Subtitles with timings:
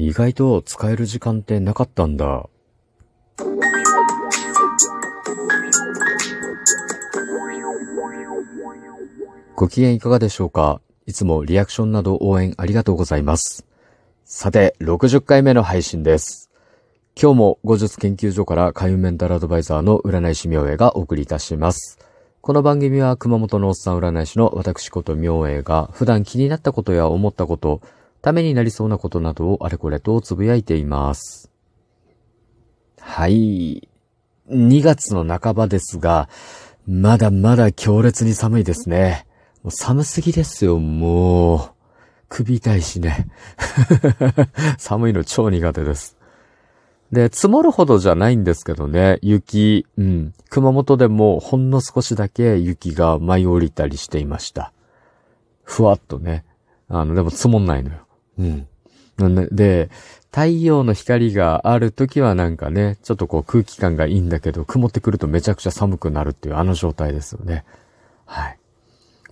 [0.00, 2.48] 意外と使える時間ってなかったんだ。
[9.56, 10.80] ご機嫌いかがでしょうか？
[11.06, 13.66] いつもリアクションなど応援ありがとうございます。
[14.24, 16.48] さて、60回目の配信です。
[17.20, 21.98] 今日も後術研究所から海運メンタルアドバイザーの占い師明恵がお送りいたします。
[22.40, 27.80] この番組は熊本のおっさん占い師の私こと明恵が普段気になったことや思ったこと、
[28.22, 31.50] ためになりそうなことなどをあれこれとつぶやいています。
[33.00, 33.88] はい。
[34.50, 36.28] 2月の半ばですが、
[36.86, 39.26] まだまだ強烈に寒いですね。
[39.62, 41.70] もう寒すぎですよ、もう。
[42.28, 43.28] 首痛いしね。
[44.78, 46.16] 寒いの超苦手です。
[47.12, 50.34] で、積もるほどじゃないんですけどね、雪、うん。
[50.50, 54.72] 熊本でもほんの少しだけ雪が舞い降りたりしていました。
[55.62, 56.44] ふわっとね。
[56.88, 58.07] あの、でも積もんないのよ。
[58.38, 58.66] うん。
[59.18, 59.90] なんで、
[60.30, 67.64] 太陽の光がある時はなんかね、ちょっとこう空気感がいいんだけど、曇ってくるとめちゃくちゃ寒くなるっていうあの状態ですよね。
[68.26, 68.58] はい。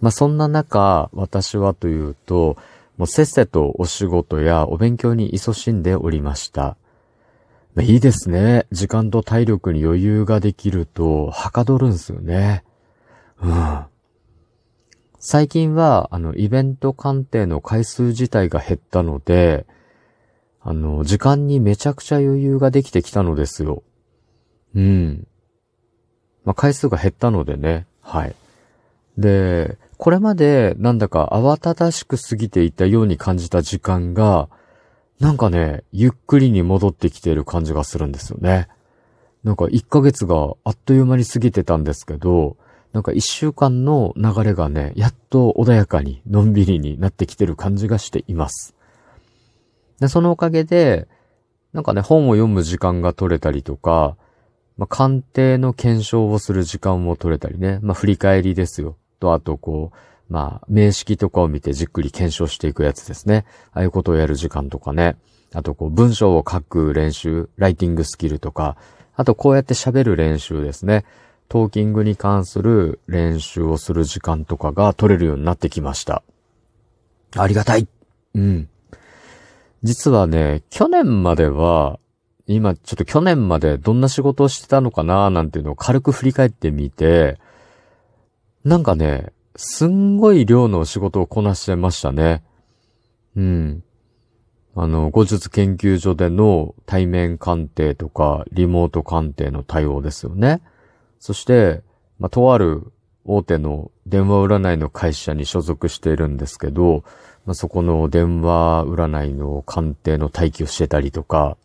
[0.00, 2.56] まあそんな中、私はというと、
[2.96, 6.76] もうせっせとお仕事やお勉強に勤しんでおりました。
[7.74, 8.66] まいいですね。
[8.72, 12.64] 時間と体力に余裕ができると、はかどるんすよね。
[13.42, 13.84] うん。
[15.18, 19.66] 最近は、あの、イベント鑑定の回数自体が減ったので、
[20.60, 23.82] あの、時間にめちゃくちゃ余裕ができてきたのですよ。
[24.74, 25.26] うん。
[26.44, 27.86] まあ、回数が減ったのでね。
[28.02, 28.34] はい。
[29.16, 34.48] で、これまでなんだか慌ただしく過ぎていたように感じた時間が、
[35.18, 38.68] なんかね、ゆっくりに戻ってきている感じがするんですよね。
[39.44, 42.56] なんか1ヶ月があっという間に過ぎてたんですけど、
[42.96, 48.74] なんか1週間の流れがね、やっと穏やかに、のんびりになってきてる感じがしています。
[50.00, 51.06] で、そのおかげで、
[51.74, 54.16] なんかね、本を読む時間が取れたりとか、
[54.78, 58.96] まあ、鑑定の検証をする時間も取れたりね、まあ、振り返りですよ。
[59.20, 63.44] と、あとこう、まあ、名式とかを見てじっくり検証していくやつですね。
[63.72, 65.16] ああいうことをやる時間とかね。
[65.52, 68.78] あと、こう、文章を書く練習、ライティングスキルとか、
[69.14, 71.04] あと、こうやって喋る練習ですね。
[71.48, 76.22] トーキングに関する練習をする時間とかが取れるようになってきました。
[77.36, 77.86] ありがたい
[78.34, 78.68] うん。
[79.82, 81.98] 実はね、去年までは、
[82.46, 87.38] 今ちょっと去年までどんな仕事をしてたのかななんていうのを軽く振り返ってみて、
[88.64, 92.42] なんかね、すんごい量の仕事をこなしてましたね。
[93.36, 93.82] うん。
[94.74, 100.60] あの、後日研究所での対面鑑定とか、リモート鑑定の対応ですよね。
[101.18, 101.82] そして、
[102.18, 102.92] まあ、とある
[103.24, 107.04] 大手の電話占いの会社に所属しているんですけど、
[107.44, 111.56] まあ、そこの電話占いの鑑定の待機をしてたりとか、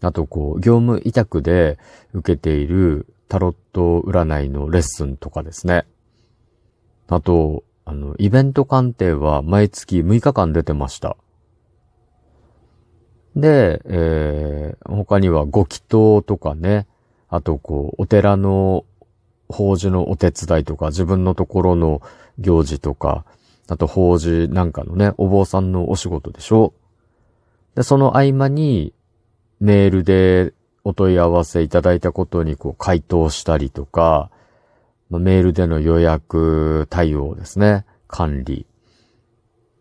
[0.00, 1.78] あとこう、業務委託で
[2.12, 5.86] 受けているタロット占いのレッスンとかですね。
[7.08, 11.16] あと、あの、イベント鑑定は毎月6日間出てました。
[13.36, 16.86] で、えー、他にはご祈祷とかね、
[17.34, 18.84] あとこう、お寺の
[19.48, 22.00] 法事のお手伝いとか、自分のところの
[22.38, 23.24] 行事とか、
[23.68, 26.72] あと法事なんかのね、お坊さんのお仕事でしょ？
[27.74, 28.92] で、その合間に、
[29.58, 30.52] メールで
[30.84, 34.30] お問い合わせいただいたことにこう回答したりとか、
[35.10, 37.84] メールでの予約対応ですね。
[38.06, 38.66] 管理。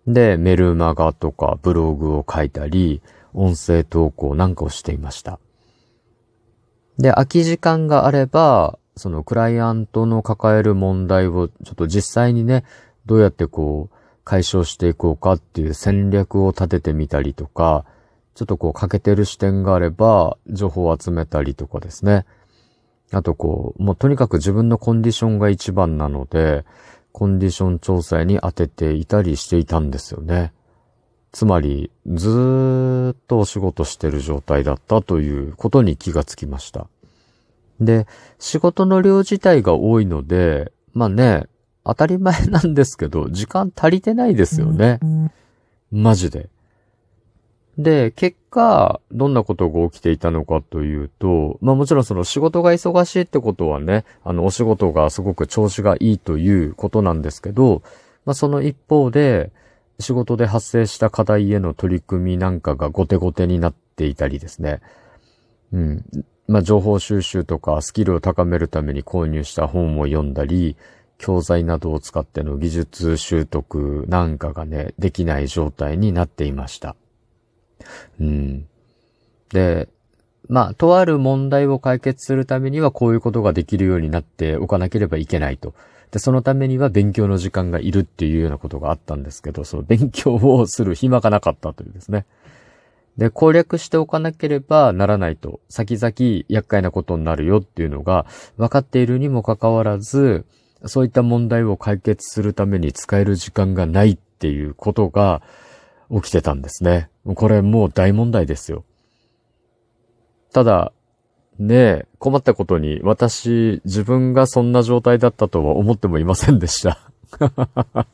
[0.08, 3.02] で、メルマガとかブログを書いたり、
[3.34, 5.40] 音声投稿なんかをしていました。
[6.98, 12.64] で、空き時間があれば、そのクライアントの抱える問題をちょっと実際にね、
[13.06, 17.86] どうやってこう解消していこうかっていう戦略を立ててみたりとか、
[18.36, 22.26] ちょっとこう欠けてる視点があれば情報を集めたりとかですね。
[23.12, 26.66] あとこう、もうとにかく自分のコンディションが一番なので、
[27.12, 30.52] コンディション調整に当てていたりしていたんですよね。
[31.34, 36.88] つまり、ずーっとお仕事してる状態だったということに気がつきました。
[37.82, 38.06] で、
[38.38, 41.48] 仕事の量自体が多いので、まあね、
[41.84, 45.00] 当たり前なんですけど、時間足りてないですよね。
[45.92, 46.50] マジで。
[47.80, 57.82] で、結果、どんなことが起きていたのかというと、まあもちろんその仕事が忙しいってことはね、あのお仕事がすごく調子がいいということなんですけど、
[58.26, 59.52] まあその一方で、
[60.00, 64.82] 仕事で発生した課題への取り組みなんかが後手後手になっていたりですね。
[65.72, 66.06] うん。
[66.48, 70.76] まあ情報収集とかスキルを高めるために購入した本を読んだり、
[71.18, 76.96] 教材などを使っての技術習得なんかがね、できない状態になっていました。
[78.20, 78.68] うん。
[79.50, 79.88] で、
[80.50, 85.74] まあ、とある問題を解決するためにはこういうことができるようになっておかなければいけないと。
[86.14, 92.28] で、そのためには勉強の時間がいるっていうようなことがあったんですけど、その勉強をする暇がなかったというですね。
[93.18, 98.28] で、攻略しておかなければならないと、先々厄介なことになるよっていうのが
[98.58, 100.46] 分かっているにもかかわらず、
[100.86, 105.42] そういった問題を解決するために使える時間がないっていうことが
[106.14, 107.10] 起きてたんですね。
[107.26, 108.84] これもう大問題ですよ。
[110.52, 110.94] ただ、
[111.60, 117.00] ねえ、困ったことに私、自分がそんな状態だったとは思ってもいませんでした。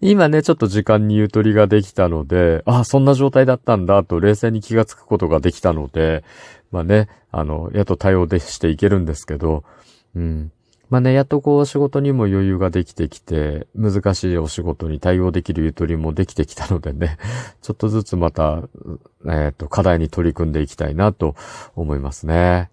[0.00, 6.22] 今ね、ちょっと時間にゆとりができたので、あ、そんな状態だったんだと冷静に気がつくことができたので、
[6.70, 9.64] まあね、あの、やっと対応でしていけるんですけど、
[10.14, 10.52] うん。
[10.90, 17.18] まあね、やっとこう仕事にも余裕ができてきて、難しいお仕事に対応できるゆとりもできてきたのでね、
[17.60, 18.62] ちょっとずつまた、
[19.26, 21.34] えっ、ー、と、課題に取り組んでいきたいなと
[21.76, 22.70] 思いますね。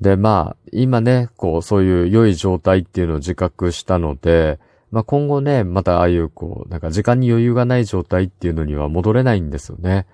[0.00, 4.58] で、まあ、今ね、こう、そういう良い状態っていうのを自覚したので、
[4.90, 10.06] まあ今後ね、またああいうこう、なんか時間に余裕がない状態っていうのには戻れないんですよね。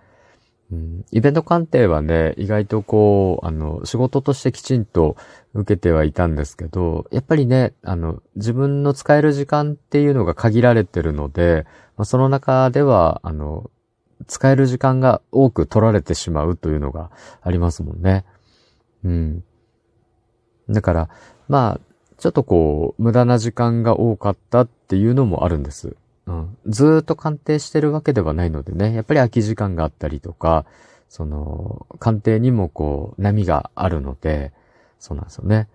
[1.11, 5.17] イベント鑑定はね、意外とこう、あの、仕事としてきちんと
[5.55, 11.67] 受けてはいたんですけど、やっぱりね、あの、自分の使える時間っていうのが限られてるので、
[11.97, 13.71] まあ、その中では、あの、
[14.27, 17.11] 使える時間が多く取られてしまうというのが
[17.43, 18.25] ありますもんね。
[19.05, 19.45] うん。
[20.69, 21.09] だから、
[21.49, 25.97] まあ、ちょっとこう、無駄な時間が多かったっていうのもあるんです。
[26.27, 26.57] うん。
[26.67, 30.65] ずっと鑑定してるわけではないのでね、やっぱり空き時間があったりとか、
[31.09, 34.53] その、鑑定にもこう、波があるので、
[34.99, 35.69] そうなんですよね。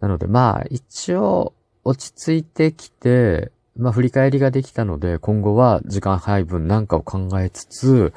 [0.00, 1.52] なのでまあ、一応、
[1.84, 8.12] 落ち着いてきて、まあ振り返りができたので、今後は時間配分なんかを考えつつ、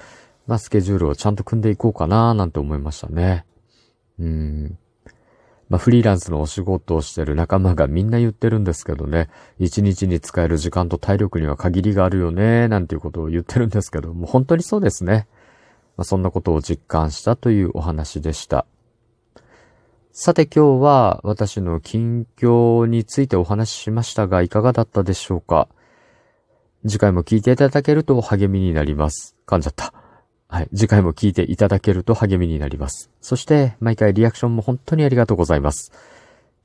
[0.48, 3.46] まあスケジュールをちゃんと組んでいこうかななんて思いましたね。
[4.20, 4.78] うん。
[5.72, 15.30] まあ、フリーランスのお仕事をしてる仲間がみんな言ってるんですけどね、一日に使える時間と体力には限りがあるよね、なんていうことを言ってるんですけど、もう本当にそうですね。
[15.96, 18.66] まあ、そんなことを実感したというお話でした。
[20.12, 25.70] さて今日は私の近況についてお話ししましたが、いかがだったでしょうか
[26.86, 29.38] 次回も聞いていただけると励みになります。
[29.48, 29.94] 噛んじゃった。
[30.52, 30.70] はい。
[30.76, 33.10] 次回も聞いていただけると励みになります。
[33.22, 35.94] そして、毎回リアクションも本当にありがとうございます。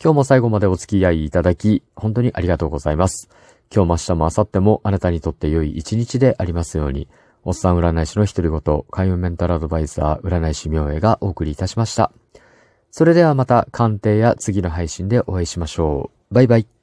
[0.02, 3.28] 今日も最後までお付き合いいただき、本当にありがとうございます。
[3.72, 7.06] 今日も明日も明後日もあなたにとって良い一日でありますように、
[7.44, 12.10] おっさん占い師の独り言、開運メンタルアドバイザー、占い師明恵がお送りいたしました。
[12.90, 16.34] それではまた鑑定や次の配信でお会いしましょう。
[16.34, 16.75] バイバイ。